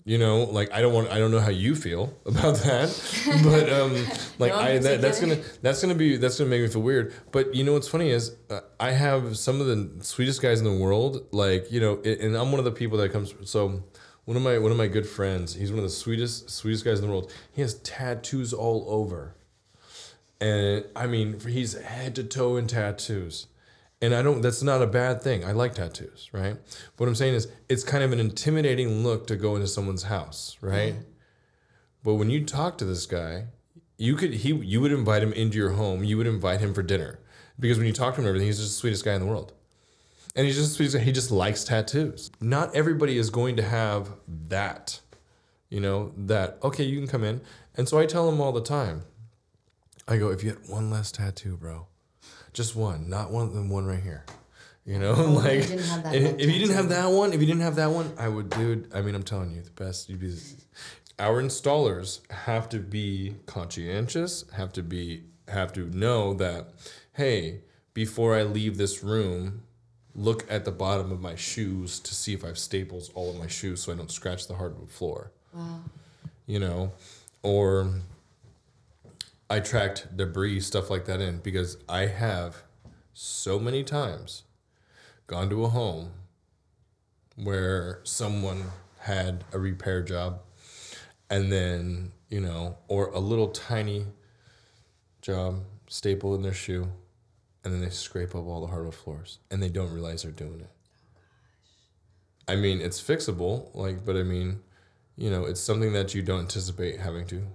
You 0.07 0.19
know, 0.19 0.43
like 0.43 0.71
I 0.71 0.83
don't 0.83 0.93
want 0.93 1.11
I 1.11 1.19
don't 1.19 1.31
know 1.31 1.41
how 1.41 1.51
you 1.51 1.75
feel 1.75 2.13
about 2.27 2.57
that, 2.57 2.91
but 3.43 3.73
um, 3.73 3.95
like 4.39 4.53
No, 4.53 4.59
I 4.59 4.79
that, 4.79 5.01
that's 5.01 5.19
gonna 5.19 5.39
that's 5.63 5.81
gonna 5.81 5.95
be 5.95 6.19
that's 6.19 6.39
gonna 6.39 6.51
make 6.51 6.61
me 6.61 6.69
feel 6.69 6.83
weird. 6.83 7.15
But 7.33 7.55
you 7.55 7.65
know 7.65 7.73
what's 7.73 7.89
funny 7.89 8.11
is 8.11 8.37
uh, 8.51 8.61
I 8.79 8.91
have 8.91 9.39
some 9.39 9.63
of 9.63 9.67
the 9.67 10.05
sweetest 10.05 10.43
guys 10.43 10.61
in 10.61 10.67
the 10.67 10.77
world. 10.77 11.27
Like 11.33 11.73
you 11.73 11.81
know, 11.81 12.01
it, 12.05 12.21
and 12.21 12.37
I'm 12.37 12.53
one 12.53 12.59
of 12.59 12.67
the 12.67 12.73
people 12.73 12.99
that 12.99 13.13
comes. 13.13 13.33
So 13.45 13.83
one 14.25 14.37
of 14.37 14.43
my 14.43 14.59
one 14.59 14.71
of 14.71 14.79
my 14.79 14.87
good 14.87 15.07
friends, 15.07 15.55
he's 15.55 15.71
one 15.71 15.79
of 15.79 15.85
the 15.85 15.91
sweetest 15.91 16.51
sweetest 16.51 16.85
guys 16.85 16.99
in 17.01 17.07
the 17.07 17.11
world. 17.11 17.31
He 17.53 17.61
has 17.63 17.75
tattoos 17.81 18.53
all 18.53 18.87
over, 18.89 19.35
and 20.41 20.85
I 20.97 21.07
mean 21.07 21.39
he's 21.41 21.75
head 21.81 22.15
to 22.17 22.25
toe 22.25 22.57
in 22.57 22.67
tattoos, 22.67 23.47
And 24.01 24.15
I 24.15 24.23
don't 24.23 24.41
that's 24.43 24.63
not 24.63 24.83
a 24.83 24.87
bad 24.87 25.23
thing. 25.23 25.45
I 25.45 25.53
like 25.53 25.75
tattoos, 25.75 26.29
right? 26.33 26.57
What 26.97 27.09
I'm 27.09 27.15
saying 27.15 27.35
is 27.35 27.49
it's 27.69 27.85
kind 27.85 28.03
of 28.05 28.13
an 28.13 28.21
intimidating 28.21 29.03
look 29.03 29.27
to 29.29 29.37
go 29.37 29.55
into 29.57 29.69
someone's 29.69 30.05
house, 30.05 30.57
right? 30.61 30.95
But 32.03 32.15
when 32.15 32.31
you 32.31 32.45
talk 32.45 32.77
to 32.79 32.85
this 32.85 33.07
guy, 33.07 33.47
you 33.97 34.15
could 34.17 34.35
he 34.35 34.53
you 34.55 34.81
would 34.81 34.93
invite 34.93 35.23
him 35.23 35.33
into 35.33 35.57
your 35.59 35.71
home, 35.73 36.05
you 36.05 36.17
would 36.19 36.27
invite 36.27 36.61
him 36.61 36.75
for 36.75 36.83
dinner. 36.83 37.19
Because 37.59 37.79
when 37.79 37.87
you 37.87 37.93
talk 37.93 38.15
to 38.17 38.21
him 38.21 38.27
everything, 38.27 38.47
he's 38.49 38.59
just 38.59 38.71
the 38.73 38.81
sweetest 38.81 39.05
guy 39.05 39.15
in 39.15 39.21
the 39.21 39.27
world. 39.27 39.53
And 40.37 40.47
he's 40.47 40.57
just 40.57 40.97
he 40.97 41.13
just 41.13 41.31
likes 41.31 41.65
tattoos. 41.65 42.31
Not 42.41 42.75
everybody 42.75 43.19
is 43.19 43.31
going 43.31 43.57
to 43.57 43.63
have 43.63 44.11
that. 44.49 45.01
You 45.69 45.81
know, 45.81 46.13
that 46.17 46.59
okay, 46.63 46.85
you 46.85 46.99
can 46.99 47.07
come 47.07 47.25
in. 47.25 47.41
And 47.77 47.89
so 47.89 47.99
I 47.99 48.07
tell 48.07 48.29
him 48.29 48.41
all 48.41 48.53
the 48.53 48.61
time. 48.61 49.03
I 50.07 50.19
go, 50.19 50.31
if 50.31 50.43
you 50.43 50.51
had 50.51 50.69
one 50.69 50.91
less 50.91 51.11
tattoo, 51.11 51.57
bro, 51.57 51.87
just 52.53 52.77
one, 52.77 53.09
not 53.09 53.31
one 53.31 53.55
than 53.55 53.69
one 53.69 53.87
right 53.87 54.03
here. 54.03 54.25
You 54.85 54.99
know, 54.99 55.15
Oh, 55.17 55.31
like 55.31 55.63
you 55.63 55.69
didn't 55.69 55.87
have 55.87 56.03
that 56.05 56.15
if, 56.15 56.39
if 56.39 56.51
you 56.51 56.59
didn't 56.59 56.75
have 56.75 56.89
that 56.91 57.07
one, 57.11 57.33
if 57.33 57.41
you 57.41 57.47
didn't 57.47 57.63
have 57.63 57.77
that 57.77 57.91
one, 57.91 58.13
I 58.19 58.29
would, 58.29 58.51
dude. 58.51 58.93
I 58.95 59.01
mean, 59.01 59.15
I'm 59.15 59.23
telling 59.23 59.55
you, 59.55 59.63
the 59.63 59.71
best. 59.71 60.09
You'd 60.09 60.21
be. 60.21 60.35
Our 61.19 61.41
installers 61.43 62.21
have 62.31 62.69
to 62.71 62.81
be 62.81 63.37
conscientious. 63.47 64.45
Have 64.53 64.73
to 64.75 64.83
be 64.83 65.23
have 65.49 65.73
to 65.75 65.87
know 65.87 66.35
that, 66.35 66.69
hey, 67.15 67.63
before 67.95 68.35
I 68.35 68.43
leave 68.43 68.77
this 68.77 69.03
room, 69.03 69.63
look 70.15 70.47
at 70.51 70.65
the 70.65 70.71
bottom 70.71 71.11
of 71.11 71.21
my 71.21 71.35
shoes 71.35 71.99
to 72.01 72.15
see 72.15 72.35
if 72.35 72.45
I've 72.45 72.59
staples 72.59 73.11
all 73.15 73.31
of 73.31 73.37
my 73.37 73.49
shoes 73.49 73.83
so 73.83 73.93
I 73.93 73.97
don't 73.97 74.11
scratch 74.11 74.47
the 74.47 74.55
hardwood 74.55 74.91
floor 74.91 75.33
Wow. 75.53 75.81
you 76.47 76.59
know, 76.59 76.93
or 77.43 77.95
I 79.51 79.61
tracked 79.61 80.17
debris, 80.17 80.61
stuff 80.61 80.89
like 80.91 81.05
that 81.07 81.21
in 81.21 81.39
because 81.39 81.77
I 81.89 82.07
have 82.07 82.63
so 83.13 83.59
many 83.59 83.85
times 83.85 84.43
gone 85.27 85.49
to 85.51 85.65
a 85.65 85.69
home 85.69 86.11
where 87.37 88.01
someone 88.05 88.71
had 89.01 89.45
a 89.53 89.59
repair 89.59 90.03
job 90.03 90.41
and 91.31 91.51
then, 91.53 92.13
you 92.29 92.41
know, 92.41 92.77
or 92.89 93.09
a 93.09 93.19
little 93.19 93.49
tiny 93.49 94.07
job 95.23 95.61
staple 95.89 96.35
in 96.35 96.43
their 96.43 96.53
shoe 96.55 96.89
and 97.65 97.73
then 97.73 97.81
they 97.81 97.91
scrape 97.91 98.35
up 98.35 98.47
all 98.47 98.61
the 98.61 98.67
hardwood 98.67 98.95
floors 98.95 99.39
and 99.51 99.63
they 99.63 99.71
don't 99.71 99.93
realize 99.93 100.23
they're 100.23 100.33
doing 100.33 100.61
it. 100.61 100.71
Oh, 102.47 102.53
I 102.53 102.57
mean, 102.57 102.81
it's 102.81 103.03
fixable, 103.03 103.75
like, 103.75 104.05
but 104.05 104.17
I 104.17 104.23
mean, 104.23 104.61
you 105.17 105.31
know, 105.31 105.45
it's 105.45 105.61
something 105.61 105.93
that 105.95 106.15
you 106.15 106.23
don't 106.23 106.41
anticipate 106.41 107.01
having 107.01 107.27
to 107.29 107.47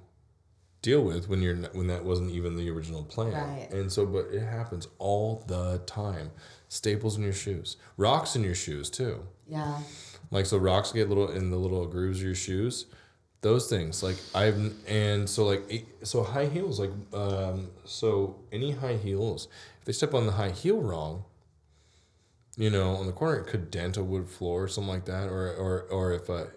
deal 0.82 1.02
with 1.02 1.28
when 1.28 1.42
you're 1.42 1.56
when 1.74 1.88
that 1.88 2.06
wasn't 2.06 2.32
even 2.32 2.56
the 2.56 2.70
original 2.70 3.04
plan. 3.04 3.34
Right. 3.34 3.68
And 3.72 3.92
so, 3.92 4.06
but 4.06 4.28
it 4.32 4.42
happens 4.42 4.88
all 4.98 5.44
the 5.48 5.80
time. 5.86 6.32
Staples 6.70 7.18
in 7.18 7.24
your 7.24 7.34
shoes, 7.34 7.78
rocks 7.98 8.36
in 8.36 8.44
your 8.44 8.56
shoes 8.56 8.90
too. 8.90 9.28
Yeah. 9.48 9.80
Like 10.32 10.46
so, 10.46 10.58
rocks 10.58 10.92
get 10.92 11.10
little 11.10 11.30
in 11.30 11.50
the 11.50 11.58
little 11.58 11.86
grooves 11.88 12.20
of 12.20 12.26
your 12.26 12.36
shoes. 12.36 12.86
Those 13.42 13.70
things, 13.70 14.04
like 14.04 14.18
I've 14.36 14.74
and 14.88 15.30
so 15.30 15.46
like 15.46 15.86
so 16.04 16.24
high 16.24 16.48
heels, 16.48 16.80
like 16.80 16.92
um, 17.14 17.70
so 17.86 18.36
any 18.52 18.72
high 18.72 18.98
heels, 18.98 19.48
if 19.80 19.86
they 19.86 19.94
step 19.94 20.14
on 20.14 20.26
the 20.26 20.34
high 20.34 20.52
heel 20.52 20.82
wrong, 20.82 21.24
you 22.58 22.70
know, 22.70 22.96
on 22.96 23.06
the 23.06 23.14
corner, 23.14 23.40
it 23.40 23.48
could 23.48 23.72
dent 23.72 23.96
a 23.96 24.04
wood 24.04 24.28
floor 24.30 24.64
or 24.64 24.68
something 24.68 24.92
like 24.94 25.06
that, 25.06 25.30
or 25.30 25.54
or 25.56 25.82
or 25.90 26.12
if 26.12 26.28
a, 26.28 26.48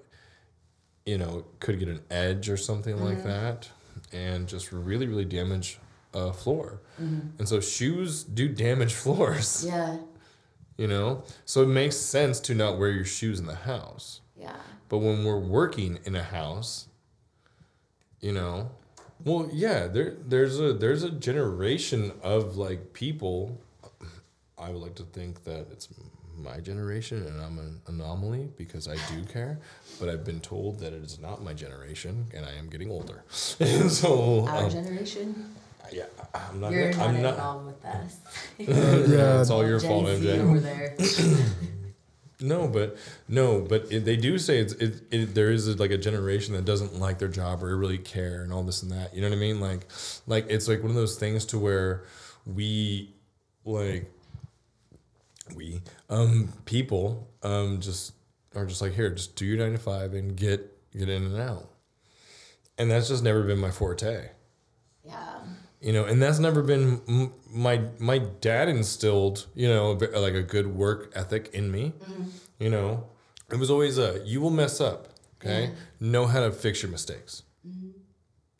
you 1.06 1.18
know, 1.18 1.44
could 1.60 1.78
get 1.78 1.88
an 1.88 2.00
edge 2.10 2.48
or 2.48 2.56
something 2.56 3.00
like 3.00 3.22
that, 3.22 3.68
and 4.12 4.48
just 4.48 4.72
really 4.72 5.06
really 5.06 5.24
damage 5.24 5.78
a 6.14 6.32
floor. 6.32 6.80
And 6.98 7.48
so 7.48 7.60
shoes 7.60 8.24
do 8.24 8.48
damage 8.48 8.92
floors, 9.02 9.64
Yeah. 9.64 9.98
you 10.76 10.88
know. 10.88 11.22
So 11.44 11.62
it 11.62 11.66
makes 11.68 11.94
sense 11.96 12.40
to 12.40 12.54
not 12.56 12.76
wear 12.78 12.90
your 12.90 13.04
shoes 13.04 13.38
in 13.38 13.46
the 13.46 13.54
house. 13.54 14.20
Yeah. 14.36 14.56
But 14.92 14.98
when 14.98 15.24
we're 15.24 15.38
working 15.38 16.00
in 16.04 16.14
a 16.14 16.22
house, 16.22 16.86
you 18.20 18.30
know, 18.30 18.68
well, 19.24 19.48
yeah, 19.50 19.86
there 19.86 20.16
there's 20.28 20.60
a 20.60 20.74
there's 20.74 21.02
a 21.02 21.08
generation 21.08 22.12
of 22.22 22.58
like 22.58 22.92
people. 22.92 23.58
I 24.58 24.68
would 24.68 24.82
like 24.82 24.94
to 24.96 25.04
think 25.04 25.44
that 25.44 25.68
it's 25.72 25.88
my 26.36 26.60
generation 26.60 27.26
and 27.26 27.40
I'm 27.40 27.58
an 27.58 27.80
anomaly 27.86 28.50
because 28.58 28.86
I 28.86 28.96
do 29.14 29.24
care, 29.24 29.60
but 29.98 30.10
I've 30.10 30.24
been 30.26 30.40
told 30.40 30.80
that 30.80 30.92
it 30.92 31.02
is 31.02 31.18
not 31.18 31.42
my 31.42 31.54
generation 31.54 32.26
and 32.34 32.44
I 32.44 32.52
am 32.58 32.68
getting 32.68 32.90
older. 32.90 33.24
and 33.60 33.90
so 34.02 34.44
Our 34.46 34.64
um, 34.64 34.70
generation. 34.70 35.54
yeah, 35.90 36.04
I'm 36.34 36.60
not 36.60 36.70
You're 36.70 36.92
gonna, 36.92 36.98
not 36.98 37.08
I'm 37.08 37.22
not 37.22 37.32
involved 37.34 37.66
with 37.66 37.84
us. 37.86 38.16
Yeah. 39.08 39.40
it's 39.40 39.48
all 39.48 39.66
your 39.66 39.78
Gen 39.80 39.88
fault, 39.88 40.06
Z 40.18 40.26
MJ. 40.26 40.38
over 40.40 40.60
there. 40.60 40.96
No, 42.42 42.68
but 42.68 42.96
no, 43.28 43.60
but 43.60 43.86
it, 43.90 44.04
they 44.04 44.16
do 44.16 44.38
say 44.38 44.58
it's 44.58 44.72
it, 44.74 45.02
it. 45.10 45.34
There 45.34 45.50
is 45.50 45.78
like 45.78 45.90
a 45.90 45.98
generation 45.98 46.54
that 46.54 46.64
doesn't 46.64 46.98
like 46.98 47.18
their 47.18 47.28
job 47.28 47.62
or 47.62 47.76
really 47.76 47.98
care 47.98 48.42
and 48.42 48.52
all 48.52 48.62
this 48.62 48.82
and 48.82 48.92
that. 48.92 49.14
You 49.14 49.22
know 49.22 49.28
what 49.28 49.36
I 49.36 49.40
mean? 49.40 49.60
Like, 49.60 49.86
like 50.26 50.46
it's 50.48 50.68
like 50.68 50.80
one 50.82 50.90
of 50.90 50.96
those 50.96 51.16
things 51.18 51.44
to 51.46 51.58
where 51.58 52.04
we, 52.46 53.14
like, 53.64 54.10
we 55.54 55.80
um 56.08 56.52
people 56.64 57.28
um 57.42 57.80
just 57.80 58.14
are 58.54 58.66
just 58.66 58.80
like 58.82 58.94
here, 58.94 59.10
just 59.10 59.36
do 59.36 59.44
your 59.44 59.58
nine 59.58 59.72
to 59.72 59.78
five 59.78 60.14
and 60.14 60.36
get 60.36 60.72
get 60.92 61.08
in 61.08 61.24
and 61.24 61.40
out, 61.40 61.68
and 62.78 62.90
that's 62.90 63.08
just 63.08 63.22
never 63.22 63.42
been 63.42 63.58
my 63.58 63.70
forte 63.70 64.28
Yeah. 65.04 65.40
You 65.82 65.92
know 65.92 66.04
and 66.04 66.22
that's 66.22 66.38
never 66.38 66.62
been 66.62 67.32
my 67.50 67.82
my 67.98 68.18
dad 68.18 68.68
instilled 68.68 69.46
you 69.54 69.68
know 69.68 69.92
like 70.14 70.34
a 70.34 70.42
good 70.42 70.68
work 70.68 71.12
ethic 71.14 71.50
in 71.52 71.70
me 71.70 71.92
mm-hmm. 72.02 72.24
you 72.58 72.70
know? 72.70 73.04
It 73.50 73.58
was 73.58 73.70
always 73.70 73.98
a 73.98 74.22
you 74.24 74.40
will 74.40 74.50
mess 74.50 74.80
up 74.80 75.08
okay? 75.40 75.72
Know 76.00 76.26
how 76.26 76.40
to 76.40 76.52
fix 76.52 76.82
your 76.82 76.90
mistakes. 76.90 77.42
Mm-hmm. 77.68 77.90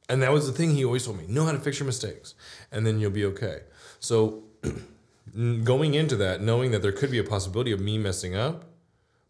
And 0.09 0.23
that 0.23 0.33
was 0.33 0.47
the 0.47 0.53
thing 0.53 0.75
he 0.75 0.85
always 0.85 1.07
told 1.07 1.17
me 1.17 1.25
know 1.29 1.47
how 1.47 1.53
to 1.53 1.61
fix 1.61 1.79
your 1.79 1.87
mistakes 1.87 2.35
and 2.71 2.87
then 2.87 3.01
you'll 3.01 3.11
be 3.11 3.25
okay. 3.25 3.61
So 4.01 4.43
going 5.65 5.95
into 5.95 6.17
that 6.17 6.43
knowing 6.43 6.73
that 6.73 6.83
there 6.83 6.93
could 6.93 7.11
be 7.11 7.19
a 7.19 7.25
possibility 7.25 7.73
of 7.73 7.81
me 7.81 7.97
messing 7.97 8.37
up 8.37 8.67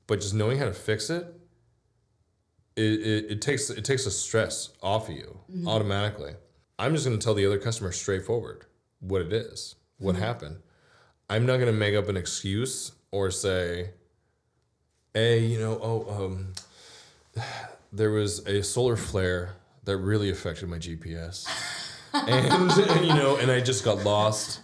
but 0.09 0.21
just 0.21 0.35
knowing 0.35 0.59
how 0.59 0.65
to 0.65 0.73
fix 0.73 1.11
it 1.11 1.33
it, 2.75 2.83
it, 2.83 3.31
it 3.33 3.43
takes 3.43 3.71
it 3.71 3.85
takes 3.85 4.05
the 4.05 4.11
stress 4.11 4.71
off 4.83 5.09
of 5.09 5.15
you 5.15 5.39
mm-hmm. 5.51 5.69
automatically. 5.69 6.33
I'm 6.83 6.95
just 6.95 7.07
going 7.07 7.17
to 7.17 7.25
tell 7.25 7.35
the 7.35 7.47
other 7.47 7.59
customer 7.59 7.93
straightforward 7.93 8.67
what 8.99 9.21
it 9.23 9.33
is, 9.33 9.77
what 9.99 10.17
happened. 10.17 10.57
I'm 11.31 11.47
not 11.47 11.59
going 11.59 11.73
to 11.73 11.79
make 11.79 11.95
up 11.95 12.09
an 12.09 12.17
excuse 12.17 12.91
or 13.13 13.31
say, 13.31 13.91
"Hey, 15.15 15.47
you 15.47 15.61
know, 15.61 15.79
oh, 15.81 16.25
um, 16.25 16.55
there 17.93 18.11
was 18.11 18.45
a 18.49 18.65
solar 18.65 18.97
flare 18.97 19.55
that 19.85 19.97
really 19.99 20.29
affected 20.29 20.69
my 20.69 20.79
GPS." 20.79 21.47
and 22.15 23.05
you 23.07 23.15
know, 23.15 23.37
and 23.37 23.49
I 23.49 23.61
just 23.61 23.85
got 23.85 24.05
lost, 24.05 24.59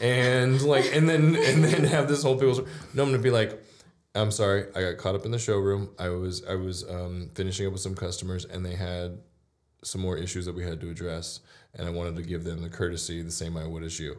and 0.00 0.62
like, 0.62 0.94
and 0.94 1.08
then 1.08 1.34
and 1.34 1.64
then 1.64 1.82
have 1.82 2.06
this 2.06 2.22
whole 2.22 2.38
people. 2.38 2.68
No, 2.94 3.02
I'm 3.02 3.10
gonna 3.10 3.18
be 3.18 3.30
like, 3.30 3.60
I'm 4.14 4.30
sorry, 4.30 4.66
I 4.76 4.80
got 4.80 4.98
caught 4.98 5.16
up 5.16 5.24
in 5.24 5.32
the 5.32 5.40
showroom. 5.40 5.90
I 5.98 6.10
was 6.10 6.44
I 6.44 6.54
was 6.54 6.88
um, 6.88 7.30
finishing 7.34 7.66
up 7.66 7.72
with 7.72 7.82
some 7.82 7.96
customers, 7.96 8.44
and 8.44 8.64
they 8.64 8.76
had 8.76 9.18
some 9.84 10.00
more 10.00 10.16
issues 10.16 10.46
that 10.46 10.54
we 10.54 10.64
had 10.64 10.80
to 10.80 10.90
address, 10.90 11.40
and 11.74 11.86
I 11.86 11.90
wanted 11.90 12.16
to 12.16 12.22
give 12.22 12.44
them 12.44 12.62
the 12.62 12.68
courtesy 12.68 13.22
the 13.22 13.30
same 13.30 13.56
I 13.56 13.66
would 13.66 13.82
as 13.82 13.98
you. 13.98 14.18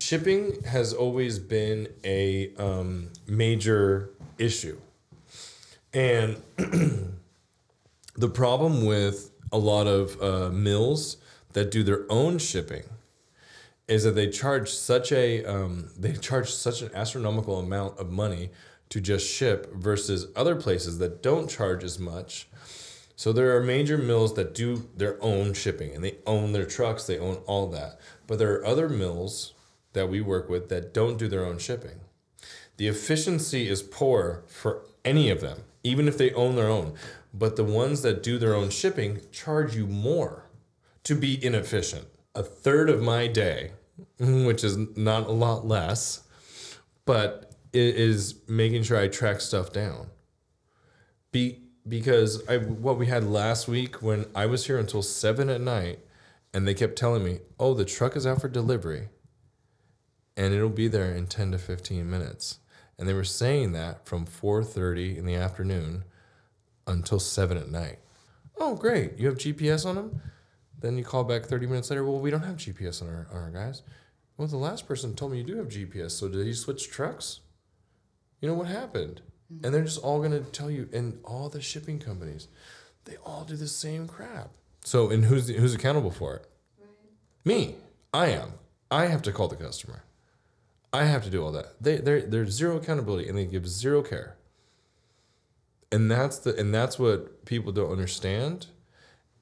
Shipping 0.00 0.62
has 0.64 0.92
always 0.92 1.38
been 1.38 1.88
a 2.04 2.52
um, 2.56 3.10
major 3.26 4.10
issue, 4.38 4.78
and 5.94 6.42
the 8.16 8.28
problem 8.28 8.84
with 8.84 9.30
a 9.50 9.58
lot 9.58 9.86
of 9.86 10.20
uh, 10.22 10.50
mills 10.50 11.18
that 11.52 11.70
do 11.70 11.82
their 11.82 12.04
own 12.10 12.38
shipping 12.38 12.84
is 13.88 14.04
that 14.04 14.12
they 14.12 14.30
charge 14.30 14.70
such 14.70 15.12
a 15.12 15.44
um, 15.44 15.90
they 15.98 16.12
charge 16.14 16.50
such 16.52 16.82
an 16.82 16.90
astronomical 16.94 17.58
amount 17.58 17.98
of 17.98 18.10
money 18.10 18.50
to 18.88 19.00
just 19.00 19.26
ship 19.26 19.72
versus 19.74 20.26
other 20.36 20.54
places 20.54 20.98
that 20.98 21.22
don't 21.22 21.48
charge 21.48 21.82
as 21.82 21.98
much. 21.98 22.46
So 23.16 23.32
there 23.32 23.56
are 23.56 23.62
major 23.62 23.98
mills 23.98 24.34
that 24.34 24.54
do 24.54 24.88
their 24.96 25.22
own 25.22 25.52
shipping 25.52 25.94
and 25.94 26.02
they 26.02 26.16
own 26.26 26.52
their 26.52 26.66
trucks, 26.66 27.06
they 27.06 27.18
own 27.18 27.36
all 27.46 27.68
that. 27.68 27.98
But 28.26 28.38
there 28.38 28.52
are 28.54 28.66
other 28.66 28.88
mills 28.88 29.54
that 29.92 30.08
we 30.08 30.20
work 30.20 30.48
with 30.48 30.68
that 30.70 30.94
don't 30.94 31.18
do 31.18 31.28
their 31.28 31.44
own 31.44 31.58
shipping. 31.58 32.00
The 32.76 32.88
efficiency 32.88 33.68
is 33.68 33.82
poor 33.82 34.44
for 34.46 34.84
any 35.04 35.30
of 35.30 35.40
them, 35.40 35.64
even 35.84 36.08
if 36.08 36.16
they 36.16 36.32
own 36.32 36.56
their 36.56 36.68
own. 36.68 36.94
But 37.34 37.56
the 37.56 37.64
ones 37.64 38.02
that 38.02 38.22
do 38.22 38.38
their 38.38 38.54
own 38.54 38.70
shipping 38.70 39.20
charge 39.30 39.76
you 39.76 39.86
more 39.86 40.46
to 41.04 41.14
be 41.14 41.44
inefficient. 41.44 42.06
A 42.34 42.42
third 42.42 42.88
of 42.88 43.02
my 43.02 43.26
day, 43.26 43.72
which 44.18 44.64
is 44.64 44.76
not 44.96 45.28
a 45.28 45.32
lot 45.32 45.66
less, 45.66 46.22
but 47.04 47.52
it 47.72 47.96
is 47.96 48.36
making 48.48 48.82
sure 48.82 48.98
I 48.98 49.08
track 49.08 49.40
stuff 49.40 49.72
down. 49.72 50.08
Be 51.30 51.61
because 51.88 52.46
I 52.48 52.58
what 52.58 52.98
we 52.98 53.06
had 53.06 53.24
last 53.24 53.68
week 53.68 54.02
when 54.02 54.26
I 54.34 54.46
was 54.46 54.66
here 54.66 54.78
until 54.78 55.02
seven 55.02 55.48
at 55.48 55.60
night, 55.60 56.00
and 56.54 56.66
they 56.66 56.74
kept 56.74 56.96
telling 56.96 57.24
me, 57.24 57.40
"Oh, 57.58 57.74
the 57.74 57.84
truck 57.84 58.16
is 58.16 58.26
out 58.26 58.40
for 58.40 58.48
delivery." 58.48 59.08
and 60.36 60.54
it'll 60.54 60.68
be 60.68 60.88
there 60.88 61.14
in 61.14 61.26
10 61.26 61.52
to 61.52 61.58
15 61.58 62.08
minutes. 62.08 62.58
And 62.98 63.08
they 63.08 63.14
were 63.14 63.24
saying 63.24 63.72
that 63.72 64.06
from 64.06 64.26
4:30 64.26 65.16
in 65.16 65.26
the 65.26 65.34
afternoon 65.34 66.04
until 66.86 67.18
7 67.18 67.56
at 67.56 67.70
night. 67.70 67.98
Oh, 68.58 68.74
great. 68.74 69.18
You 69.18 69.26
have 69.28 69.38
GPS 69.38 69.84
on 69.84 69.96
them? 69.96 70.20
Then 70.78 70.98
you 70.98 71.04
call 71.04 71.24
back 71.24 71.44
30 71.44 71.66
minutes 71.66 71.90
later. 71.90 72.04
Well, 72.04 72.18
we 72.18 72.30
don't 72.30 72.42
have 72.42 72.56
GPS 72.56 73.02
on 73.02 73.08
our, 73.08 73.28
on 73.30 73.42
our 73.42 73.50
guys. 73.50 73.82
Well, 74.36 74.48
the 74.48 74.56
last 74.56 74.86
person 74.86 75.14
told 75.14 75.32
me 75.32 75.38
you 75.38 75.44
do 75.44 75.56
have 75.56 75.68
GPS. 75.68 76.12
So 76.12 76.28
did 76.28 76.46
he 76.46 76.54
switch 76.54 76.90
trucks? 76.90 77.40
You 78.40 78.48
know 78.48 78.54
what 78.54 78.66
happened? 78.66 79.22
And 79.62 79.74
they're 79.74 79.84
just 79.84 80.02
all 80.02 80.18
going 80.18 80.32
to 80.32 80.50
tell 80.50 80.70
you, 80.70 80.88
and 80.92 81.18
all 81.24 81.48
the 81.48 81.60
shipping 81.60 81.98
companies, 81.98 82.48
they 83.04 83.16
all 83.24 83.44
do 83.44 83.56
the 83.56 83.68
same 83.68 84.06
crap. 84.06 84.50
So, 84.84 85.10
and 85.10 85.24
who's 85.24 85.48
who's 85.48 85.74
accountable 85.74 86.10
for 86.10 86.36
it? 86.36 86.46
Me. 87.44 87.76
I 88.12 88.28
am. 88.28 88.52
I 88.90 89.06
have 89.06 89.22
to 89.22 89.32
call 89.32 89.48
the 89.48 89.56
customer. 89.56 90.04
I 90.92 91.04
have 91.04 91.24
to 91.24 91.30
do 91.30 91.42
all 91.42 91.52
that. 91.52 91.74
They 91.80 91.96
they 91.96 92.20
there's 92.20 92.50
zero 92.50 92.76
accountability 92.76 93.28
and 93.28 93.38
they 93.38 93.46
give 93.46 93.66
zero 93.66 94.02
care. 94.02 94.36
And 95.90 96.10
that's 96.10 96.38
the 96.38 96.58
and 96.58 96.74
that's 96.74 96.98
what 96.98 97.44
people 97.44 97.72
don't 97.72 97.90
understand. 97.90 98.66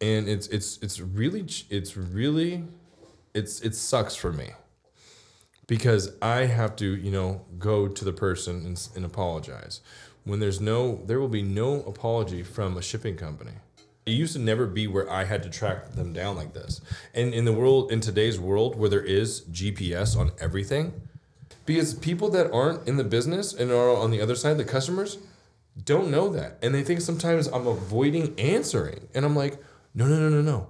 And 0.00 0.28
it's 0.28 0.46
it's 0.48 0.78
it's 0.82 1.00
really 1.00 1.44
it's 1.68 1.96
really 1.96 2.64
it's 3.34 3.60
it 3.60 3.74
sucks 3.74 4.14
for 4.14 4.32
me 4.32 4.50
because 5.70 6.10
I 6.20 6.46
have 6.46 6.74
to, 6.76 6.96
you 6.96 7.12
know, 7.12 7.42
go 7.56 7.86
to 7.86 8.04
the 8.04 8.12
person 8.12 8.66
and, 8.66 8.88
and 8.96 9.04
apologize. 9.04 9.80
When 10.24 10.40
there's 10.40 10.60
no, 10.60 11.00
there 11.06 11.20
will 11.20 11.28
be 11.28 11.42
no 11.42 11.82
apology 11.82 12.42
from 12.42 12.76
a 12.76 12.82
shipping 12.82 13.16
company. 13.16 13.52
It 14.04 14.10
used 14.10 14.32
to 14.32 14.40
never 14.40 14.66
be 14.66 14.88
where 14.88 15.08
I 15.08 15.22
had 15.22 15.44
to 15.44 15.48
track 15.48 15.92
them 15.92 16.12
down 16.12 16.34
like 16.34 16.54
this. 16.54 16.80
And 17.14 17.32
in 17.32 17.44
the 17.44 17.52
world, 17.52 17.92
in 17.92 18.00
today's 18.00 18.36
world 18.36 18.74
where 18.74 18.90
there 18.90 19.04
is 19.04 19.42
GPS 19.42 20.16
on 20.16 20.32
everything, 20.40 21.02
because 21.66 21.94
people 21.94 22.30
that 22.30 22.50
aren't 22.50 22.88
in 22.88 22.96
the 22.96 23.04
business 23.04 23.54
and 23.54 23.70
are 23.70 23.96
on 23.96 24.10
the 24.10 24.20
other 24.20 24.34
side, 24.34 24.58
the 24.58 24.64
customers, 24.64 25.18
don't 25.84 26.10
know 26.10 26.30
that. 26.30 26.58
And 26.62 26.74
they 26.74 26.82
think 26.82 27.00
sometimes 27.00 27.46
I'm 27.46 27.68
avoiding 27.68 28.34
answering. 28.40 29.06
And 29.14 29.24
I'm 29.24 29.36
like, 29.36 29.62
no, 29.94 30.06
no, 30.08 30.18
no, 30.18 30.30
no, 30.30 30.42
no. 30.42 30.66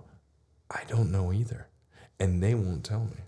I 0.70 0.82
don't 0.88 1.10
know 1.10 1.32
either. 1.32 1.68
And 2.18 2.42
they 2.42 2.54
won't 2.54 2.84
tell 2.84 3.04
me. 3.04 3.22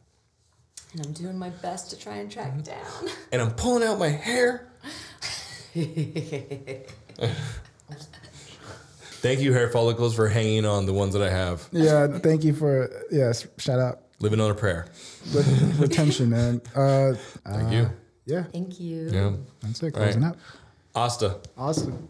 And 0.92 1.06
I'm 1.06 1.12
doing 1.12 1.38
my 1.38 1.50
best 1.50 1.90
to 1.90 1.98
try 1.98 2.16
and 2.16 2.30
track 2.30 2.62
down. 2.62 3.08
and 3.32 3.40
I'm 3.40 3.52
pulling 3.52 3.82
out 3.86 3.98
my 3.98 4.08
hair. 4.08 4.68
Thank 9.22 9.40
you, 9.40 9.52
hair 9.52 9.70
follicles, 9.70 10.14
for 10.14 10.28
hanging 10.28 10.66
on 10.66 10.84
the 10.86 10.92
ones 10.92 11.14
that 11.14 11.22
I 11.22 11.30
have. 11.30 11.66
Yeah, 11.72 12.18
thank 12.18 12.44
you 12.44 12.52
for 12.52 12.90
yes. 13.10 13.46
Shout 13.58 13.78
out 13.78 14.00
Living 14.22 14.40
on 14.40 14.50
a 14.52 14.54
prayer. 14.54 14.86
Ret- 15.34 15.46
retention, 15.78 16.30
man. 16.30 16.60
Uh, 16.76 17.14
Thank 17.44 17.72
you. 17.72 17.90
yeah, 18.24 18.44
Thank 18.44 18.78
you. 18.78 19.08
Yeah. 19.10 19.32
that's 19.60 19.82
it. 19.82 19.94
All 19.96 20.00
right. 20.00 20.12
Closing 20.12 20.24
up. 20.24 20.36
Asta. 20.94 21.40
Awesome. 21.56 22.08